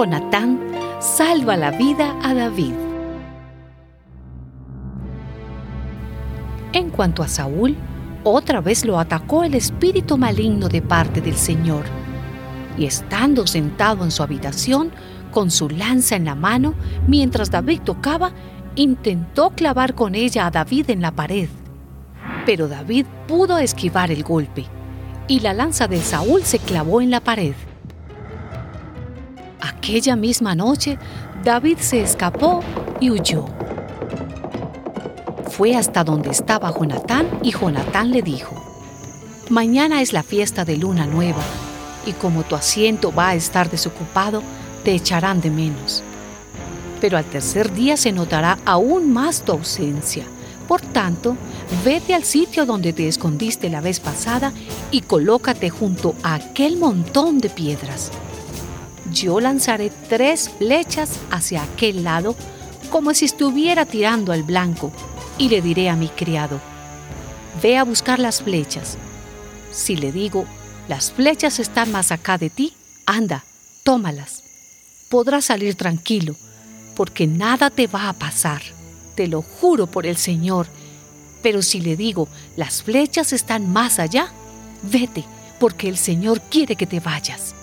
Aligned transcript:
Jonatán 0.00 0.58
salva 0.98 1.58
la 1.58 1.72
vida 1.72 2.16
a 2.22 2.32
David. 2.32 2.72
En 6.72 6.88
cuanto 6.88 7.22
a 7.22 7.28
Saúl, 7.28 7.76
otra 8.24 8.62
vez 8.62 8.86
lo 8.86 8.98
atacó 8.98 9.44
el 9.44 9.52
espíritu 9.52 10.16
maligno 10.16 10.70
de 10.70 10.80
parte 10.80 11.20
del 11.20 11.36
Señor. 11.36 11.84
Y 12.78 12.86
estando 12.86 13.46
sentado 13.46 14.02
en 14.04 14.10
su 14.10 14.22
habitación, 14.22 14.90
con 15.32 15.50
su 15.50 15.68
lanza 15.68 16.16
en 16.16 16.24
la 16.24 16.34
mano, 16.34 16.72
mientras 17.06 17.50
David 17.50 17.82
tocaba, 17.84 18.32
intentó 18.76 19.50
clavar 19.50 19.94
con 19.94 20.14
ella 20.14 20.46
a 20.46 20.50
David 20.50 20.88
en 20.88 21.02
la 21.02 21.10
pared. 21.10 21.50
Pero 22.46 22.68
David 22.68 23.04
pudo 23.28 23.58
esquivar 23.58 24.10
el 24.10 24.22
golpe, 24.22 24.64
y 25.28 25.40
la 25.40 25.52
lanza 25.52 25.88
de 25.88 26.00
Saúl 26.00 26.44
se 26.44 26.58
clavó 26.58 27.02
en 27.02 27.10
la 27.10 27.20
pared. 27.20 27.52
Aquella 29.60 30.16
misma 30.16 30.54
noche, 30.54 30.98
David 31.44 31.78
se 31.78 32.00
escapó 32.02 32.60
y 33.00 33.10
huyó. 33.10 33.46
Fue 35.50 35.76
hasta 35.76 36.04
donde 36.04 36.30
estaba 36.30 36.72
Jonatán 36.72 37.26
y 37.42 37.52
Jonatán 37.52 38.10
le 38.10 38.22
dijo, 38.22 38.54
Mañana 39.50 40.00
es 40.00 40.12
la 40.12 40.22
fiesta 40.22 40.64
de 40.64 40.76
luna 40.76 41.06
nueva, 41.06 41.42
y 42.06 42.12
como 42.12 42.44
tu 42.44 42.54
asiento 42.54 43.12
va 43.12 43.28
a 43.28 43.34
estar 43.34 43.68
desocupado, 43.68 44.42
te 44.84 44.94
echarán 44.94 45.40
de 45.40 45.50
menos. 45.50 46.02
Pero 47.00 47.18
al 47.18 47.24
tercer 47.24 47.72
día 47.72 47.96
se 47.96 48.12
notará 48.12 48.58
aún 48.64 49.12
más 49.12 49.42
tu 49.42 49.52
ausencia. 49.52 50.24
Por 50.68 50.80
tanto, 50.80 51.36
vete 51.84 52.14
al 52.14 52.24
sitio 52.24 52.64
donde 52.64 52.92
te 52.92 53.08
escondiste 53.08 53.68
la 53.68 53.80
vez 53.80 53.98
pasada 53.98 54.52
y 54.90 55.00
colócate 55.00 55.68
junto 55.68 56.14
a 56.22 56.34
aquel 56.34 56.76
montón 56.76 57.38
de 57.38 57.50
piedras. 57.50 58.12
Yo 59.12 59.40
lanzaré 59.40 59.90
tres 60.08 60.50
flechas 60.58 61.18
hacia 61.30 61.62
aquel 61.62 62.04
lado 62.04 62.36
como 62.90 63.14
si 63.14 63.24
estuviera 63.24 63.86
tirando 63.86 64.32
al 64.32 64.42
blanco 64.42 64.92
y 65.38 65.48
le 65.48 65.62
diré 65.62 65.88
a 65.88 65.96
mi 65.96 66.08
criado, 66.08 66.60
ve 67.62 67.76
a 67.78 67.84
buscar 67.84 68.18
las 68.18 68.42
flechas. 68.42 68.98
Si 69.72 69.96
le 69.96 70.12
digo, 70.12 70.44
las 70.88 71.12
flechas 71.12 71.58
están 71.58 71.92
más 71.92 72.12
acá 72.12 72.36
de 72.36 72.50
ti, 72.50 72.74
anda, 73.06 73.44
tómalas. 73.84 74.42
Podrás 75.08 75.46
salir 75.46 75.76
tranquilo, 75.76 76.34
porque 76.94 77.26
nada 77.26 77.70
te 77.70 77.86
va 77.86 78.08
a 78.08 78.12
pasar, 78.12 78.62
te 79.14 79.28
lo 79.28 79.42
juro 79.42 79.86
por 79.86 80.06
el 80.06 80.16
Señor. 80.16 80.66
Pero 81.42 81.62
si 81.62 81.80
le 81.80 81.96
digo, 81.96 82.28
las 82.56 82.82
flechas 82.82 83.32
están 83.32 83.72
más 83.72 83.98
allá, 83.98 84.32
vete, 84.82 85.24
porque 85.58 85.88
el 85.88 85.96
Señor 85.96 86.40
quiere 86.42 86.76
que 86.76 86.86
te 86.86 87.00
vayas. 87.00 87.54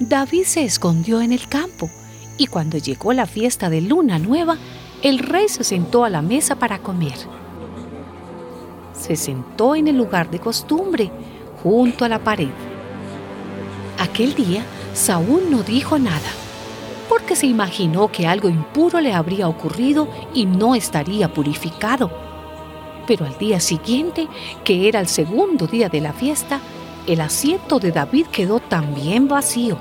David 0.00 0.42
se 0.44 0.64
escondió 0.64 1.20
en 1.20 1.32
el 1.32 1.48
campo, 1.48 1.88
y 2.36 2.48
cuando 2.48 2.78
llegó 2.78 3.12
la 3.12 3.26
fiesta 3.26 3.70
de 3.70 3.80
luna 3.80 4.18
nueva, 4.18 4.58
el 5.02 5.20
rey 5.20 5.48
se 5.48 5.62
sentó 5.62 6.04
a 6.04 6.10
la 6.10 6.20
mesa 6.20 6.56
para 6.56 6.80
comer. 6.80 7.14
Se 8.92 9.14
sentó 9.14 9.76
en 9.76 9.86
el 9.86 9.96
lugar 9.96 10.30
de 10.30 10.40
costumbre, 10.40 11.12
junto 11.62 12.04
a 12.04 12.08
la 12.08 12.18
pared. 12.18 12.50
Aquel 13.98 14.34
día, 14.34 14.64
Saúl 14.94 15.48
no 15.48 15.62
dijo 15.62 15.96
nada, 15.96 16.30
porque 17.08 17.36
se 17.36 17.46
imaginó 17.46 18.08
que 18.08 18.26
algo 18.26 18.48
impuro 18.48 19.00
le 19.00 19.14
habría 19.14 19.46
ocurrido 19.46 20.08
y 20.34 20.46
no 20.46 20.74
estaría 20.74 21.32
purificado. 21.32 22.10
Pero 23.06 23.26
al 23.26 23.38
día 23.38 23.60
siguiente, 23.60 24.26
que 24.64 24.88
era 24.88 24.98
el 24.98 25.06
segundo 25.06 25.68
día 25.68 25.88
de 25.88 26.00
la 26.00 26.12
fiesta, 26.12 26.60
el 27.06 27.20
asiento 27.20 27.78
de 27.78 27.92
David 27.92 28.26
quedó 28.26 28.60
también 28.60 29.28
vacío. 29.28 29.78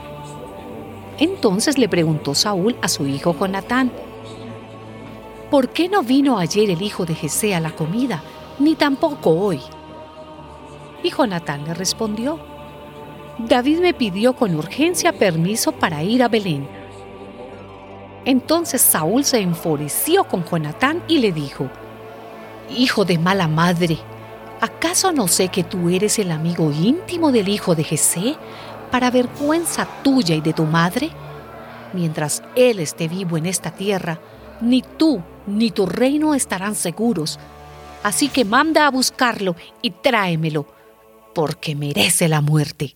Entonces 1.19 1.77
le 1.77 1.87
preguntó 1.87 2.35
Saúl 2.35 2.75
a 2.81 2.87
su 2.87 3.07
hijo 3.07 3.35
Jonatán, 3.37 3.91
¿por 5.49 5.69
qué 5.69 5.87
no 5.87 6.03
vino 6.03 6.37
ayer 6.37 6.69
el 6.69 6.81
hijo 6.81 7.05
de 7.05 7.15
Jesé 7.15 7.55
a 7.55 7.59
la 7.59 7.71
comida, 7.71 8.23
ni 8.59 8.75
tampoco 8.75 9.29
hoy? 9.31 9.61
Y 11.03 11.11
Jonatán 11.11 11.65
le 11.65 11.73
respondió, 11.73 12.39
David 13.37 13.79
me 13.79 13.93
pidió 13.93 14.33
con 14.33 14.55
urgencia 14.55 15.13
permiso 15.13 15.71
para 15.71 16.03
ir 16.03 16.23
a 16.23 16.27
Belén. 16.27 16.67
Entonces 18.25 18.81
Saúl 18.81 19.23
se 19.23 19.39
enfureció 19.39 20.23
con 20.23 20.45
Jonatán 20.45 21.03
y 21.07 21.19
le 21.19 21.31
dijo, 21.31 21.69
Hijo 22.69 23.05
de 23.05 23.17
mala 23.17 23.47
madre, 23.47 23.97
¿acaso 24.63 25.11
no 25.11 25.27
sé 25.27 25.49
que 25.49 25.65
tú 25.65 25.89
eres 25.89 26.19
el 26.19 26.31
amigo 26.31 26.71
íntimo 26.71 27.33
del 27.33 27.49
hijo 27.49 27.75
de 27.75 27.83
Jesé, 27.83 28.37
para 28.91 29.11
vergüenza 29.11 29.85
tuya 30.03 30.35
y 30.35 30.41
de 30.41 30.53
tu 30.53 30.63
madre? 30.63 31.09
Mientras 31.91 32.41
él 32.55 32.79
esté 32.79 33.09
vivo 33.09 33.35
en 33.35 33.45
esta 33.45 33.71
tierra, 33.71 34.19
ni 34.61 34.81
tú 34.81 35.21
ni 35.47 35.71
tu 35.71 35.85
reino 35.85 36.33
estarán 36.33 36.75
seguros. 36.75 37.39
Así 38.03 38.29
que 38.29 38.45
manda 38.45 38.87
a 38.87 38.91
buscarlo 38.91 39.57
y 39.81 39.91
tráemelo, 39.91 40.65
porque 41.35 41.75
merece 41.75 42.29
la 42.29 42.39
muerte. 42.39 42.93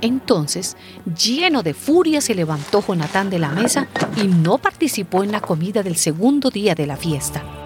Entonces, 0.00 0.76
lleno 1.16 1.62
de 1.62 1.74
furia, 1.74 2.20
se 2.20 2.34
levantó 2.34 2.84
Jonatán 2.84 3.30
de 3.30 3.38
la 3.38 3.50
mesa 3.50 3.86
y 4.16 4.26
no 4.26 4.58
participó 4.58 5.22
en 5.22 5.30
la 5.30 5.40
comida 5.40 5.84
del 5.84 5.96
segundo 5.96 6.50
día 6.50 6.74
de 6.74 6.88
la 6.88 6.96
fiesta. 6.96 7.61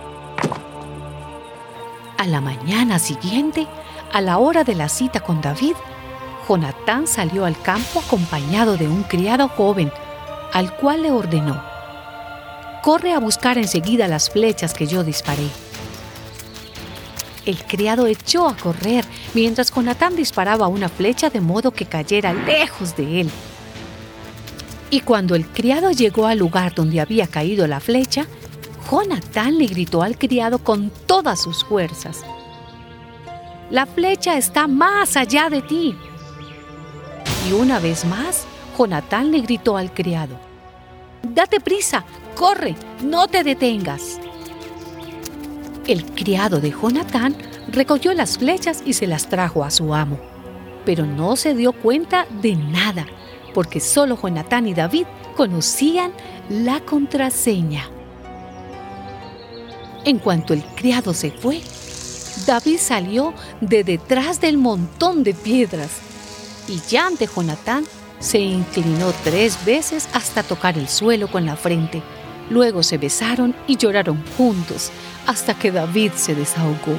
A 2.19 2.27
la 2.27 2.41
mañana 2.41 2.99
siguiente, 2.99 3.67
a 4.13 4.23
la 4.23 4.39
hora 4.39 4.65
de 4.65 4.75
la 4.75 4.89
cita 4.89 5.21
con 5.21 5.43
David, 5.43 5.75
Jonatán 6.49 7.07
salió 7.07 7.45
al 7.45 7.61
campo 7.61 8.01
acompañado 8.01 8.79
de 8.79 8.89
un 8.89 9.03
criado 9.03 9.49
joven, 9.49 9.93
al 10.53 10.75
cual 10.77 11.03
le 11.03 11.11
ordenó, 11.11 11.63
corre 12.83 13.13
a 13.13 13.19
buscar 13.19 13.59
enseguida 13.59 14.09
las 14.09 14.31
flechas 14.31 14.73
que 14.73 14.87
yo 14.87 15.05
disparé. 15.05 15.47
El 17.45 17.63
criado 17.65 18.07
echó 18.07 18.49
a 18.49 18.57
correr 18.57 19.05
mientras 19.35 19.71
Jonatán 19.71 20.17
disparaba 20.17 20.69
una 20.69 20.89
flecha 20.89 21.29
de 21.29 21.43
modo 21.43 21.71
que 21.71 21.85
cayera 21.85 22.33
lejos 22.33 22.97
de 22.97 23.21
él. 23.21 23.31
Y 24.89 25.01
cuando 25.01 25.35
el 25.35 25.47
criado 25.47 25.91
llegó 25.91 26.27
al 26.27 26.39
lugar 26.39 26.75
donde 26.75 27.01
había 27.01 27.27
caído 27.27 27.67
la 27.67 27.81
flecha, 27.81 28.27
Jonatán 28.91 29.59
le 29.59 29.67
gritó 29.67 30.03
al 30.03 30.17
criado 30.17 30.59
con 30.59 30.91
todas 31.07 31.43
sus 31.43 31.65
fuerzas. 31.65 32.23
La 33.71 33.85
flecha 33.85 34.37
está 34.37 34.69
más 34.69 35.17
allá 35.17 35.51
de 35.51 35.61
ti. 35.63 35.97
Y 37.49 37.53
una 37.53 37.81
vez 37.81 38.05
más, 38.05 38.47
Jonatán 38.79 39.33
le 39.33 39.41
gritó 39.41 39.77
al 39.77 39.93
criado. 39.93 40.39
Date 41.23 41.59
prisa, 41.61 42.05
corre, 42.37 42.77
no 43.03 43.27
te 43.27 43.43
detengas. 43.43 44.21
El 45.89 46.05
criado 46.05 46.61
de 46.61 46.71
Jonatán 46.71 47.37
recogió 47.69 48.15
las 48.15 48.39
flechas 48.39 48.83
y 48.85 48.93
se 48.93 49.09
las 49.09 49.29
trajo 49.29 49.65
a 49.65 49.71
su 49.71 49.95
amo, 49.95 50.19
pero 50.85 51.07
no 51.07 51.35
se 51.37 51.55
dio 51.55 51.73
cuenta 51.73 52.27
de 52.41 52.55
nada, 52.55 53.07
porque 53.53 53.81
solo 53.81 54.17
Jonatán 54.21 54.69
y 54.69 54.75
David 54.75 55.07
conocían 55.37 56.13
la 56.49 56.81
contraseña. 56.81 57.91
En 60.07 60.21
cuanto 60.21 60.55
el 60.55 60.63
criado 60.63 61.13
se 61.13 61.33
fue, 61.33 61.61
David 62.47 62.79
salió 62.79 63.35
de 63.61 63.83
detrás 63.83 64.41
del 64.41 64.57
montón 64.57 65.25
de 65.25 65.35
piedras 65.35 65.91
y 66.69 66.79
ya 66.89 67.09
ante 67.09 67.27
Jonatán 67.27 67.85
se 68.21 68.39
inclinó 68.39 69.13
tres 69.25 69.65
veces 69.65 70.09
hasta 70.13 70.45
tocar 70.45 70.79
el 70.79 70.89
suelo 70.89 71.27
con 71.27 71.45
la 71.45 71.57
frente. 71.57 72.03
Luego 72.51 72.85
se 72.85 72.99
besaron 72.99 73.53
y 73.67 73.79
lloraron 73.79 74.23
juntos 74.37 74.93
hasta 75.27 75.55
que 75.55 75.73
David 75.73 76.13
se 76.15 76.37
desahogó. 76.37 76.97